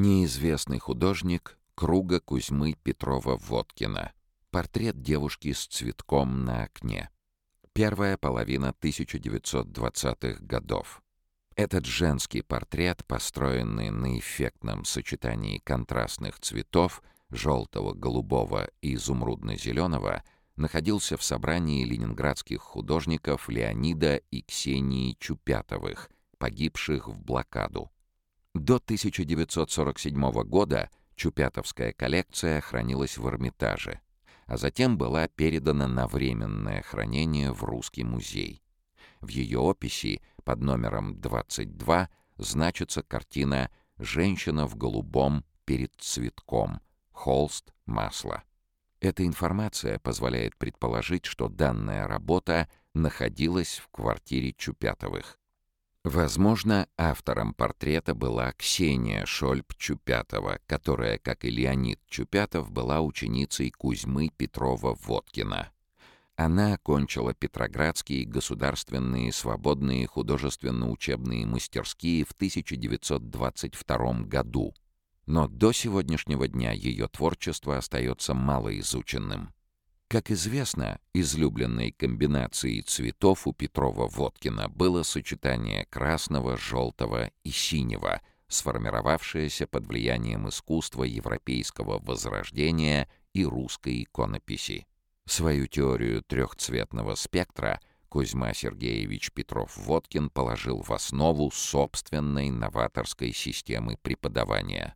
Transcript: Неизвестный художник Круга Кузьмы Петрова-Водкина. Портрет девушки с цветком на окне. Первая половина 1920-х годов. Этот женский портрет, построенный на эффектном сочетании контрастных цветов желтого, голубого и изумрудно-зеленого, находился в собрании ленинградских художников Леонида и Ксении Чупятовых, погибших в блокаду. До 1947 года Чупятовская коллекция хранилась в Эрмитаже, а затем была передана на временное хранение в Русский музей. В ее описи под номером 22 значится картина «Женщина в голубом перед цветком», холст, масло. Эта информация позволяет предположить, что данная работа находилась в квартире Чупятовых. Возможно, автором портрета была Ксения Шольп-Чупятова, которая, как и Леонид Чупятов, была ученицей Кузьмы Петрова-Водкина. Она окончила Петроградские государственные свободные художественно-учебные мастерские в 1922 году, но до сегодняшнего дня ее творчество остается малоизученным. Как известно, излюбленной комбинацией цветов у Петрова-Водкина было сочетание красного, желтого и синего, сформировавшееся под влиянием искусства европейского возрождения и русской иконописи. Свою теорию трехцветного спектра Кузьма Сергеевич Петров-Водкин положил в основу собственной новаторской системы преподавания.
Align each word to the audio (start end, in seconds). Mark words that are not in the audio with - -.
Неизвестный 0.00 0.78
художник 0.78 1.58
Круга 1.74 2.20
Кузьмы 2.20 2.76
Петрова-Водкина. 2.84 4.12
Портрет 4.52 5.02
девушки 5.02 5.52
с 5.52 5.66
цветком 5.66 6.44
на 6.44 6.62
окне. 6.62 7.10
Первая 7.72 8.16
половина 8.16 8.72
1920-х 8.80 10.38
годов. 10.38 11.02
Этот 11.56 11.84
женский 11.84 12.42
портрет, 12.42 13.04
построенный 13.08 13.90
на 13.90 14.16
эффектном 14.20 14.84
сочетании 14.84 15.58
контрастных 15.58 16.38
цветов 16.38 17.02
желтого, 17.30 17.92
голубого 17.92 18.70
и 18.80 18.94
изумрудно-зеленого, 18.94 20.22
находился 20.54 21.16
в 21.16 21.24
собрании 21.24 21.84
ленинградских 21.84 22.60
художников 22.60 23.48
Леонида 23.48 24.14
и 24.30 24.42
Ксении 24.42 25.16
Чупятовых, 25.18 26.08
погибших 26.38 27.08
в 27.08 27.20
блокаду. 27.20 27.90
До 28.58 28.76
1947 28.76 30.32
года 30.42 30.90
Чупятовская 31.14 31.92
коллекция 31.92 32.60
хранилась 32.60 33.16
в 33.16 33.26
Эрмитаже, 33.28 34.00
а 34.46 34.56
затем 34.56 34.98
была 34.98 35.28
передана 35.28 35.86
на 35.86 36.08
временное 36.08 36.82
хранение 36.82 37.52
в 37.52 37.62
Русский 37.62 38.02
музей. 38.02 38.64
В 39.20 39.28
ее 39.28 39.60
описи 39.60 40.22
под 40.42 40.60
номером 40.60 41.20
22 41.20 42.10
значится 42.36 43.02
картина 43.04 43.70
«Женщина 43.96 44.66
в 44.66 44.76
голубом 44.76 45.44
перед 45.64 45.94
цветком», 45.94 46.80
холст, 47.12 47.72
масло. 47.86 48.42
Эта 49.00 49.24
информация 49.24 50.00
позволяет 50.00 50.56
предположить, 50.56 51.26
что 51.26 51.48
данная 51.48 52.08
работа 52.08 52.68
находилась 52.92 53.78
в 53.78 53.88
квартире 53.88 54.52
Чупятовых. 54.52 55.37
Возможно, 56.08 56.88
автором 56.96 57.52
портрета 57.52 58.14
была 58.14 58.52
Ксения 58.52 59.26
Шольп-Чупятова, 59.26 60.58
которая, 60.66 61.18
как 61.18 61.44
и 61.44 61.50
Леонид 61.50 62.00
Чупятов, 62.08 62.70
была 62.70 63.02
ученицей 63.02 63.70
Кузьмы 63.70 64.30
Петрова-Водкина. 64.34 65.70
Она 66.34 66.72
окончила 66.72 67.34
Петроградские 67.34 68.24
государственные 68.24 69.34
свободные 69.34 70.06
художественно-учебные 70.06 71.44
мастерские 71.44 72.24
в 72.24 72.32
1922 72.32 74.12
году, 74.22 74.74
но 75.26 75.46
до 75.46 75.72
сегодняшнего 75.72 76.48
дня 76.48 76.72
ее 76.72 77.08
творчество 77.08 77.76
остается 77.76 78.32
малоизученным. 78.32 79.52
Как 80.08 80.30
известно, 80.30 80.98
излюбленной 81.12 81.92
комбинацией 81.92 82.80
цветов 82.80 83.46
у 83.46 83.52
Петрова-Водкина 83.52 84.70
было 84.70 85.02
сочетание 85.02 85.84
красного, 85.90 86.56
желтого 86.56 87.30
и 87.44 87.50
синего, 87.50 88.22
сформировавшееся 88.48 89.66
под 89.66 89.86
влиянием 89.86 90.48
искусства 90.48 91.04
европейского 91.04 91.98
возрождения 91.98 93.06
и 93.34 93.44
русской 93.44 94.04
иконописи. 94.04 94.86
Свою 95.26 95.66
теорию 95.66 96.22
трехцветного 96.22 97.14
спектра 97.14 97.78
Кузьма 98.08 98.54
Сергеевич 98.54 99.30
Петров-Водкин 99.32 100.30
положил 100.30 100.80
в 100.80 100.90
основу 100.90 101.50
собственной 101.50 102.48
новаторской 102.48 103.34
системы 103.34 103.98
преподавания. 104.00 104.94